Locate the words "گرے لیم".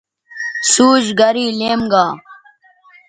1.19-1.81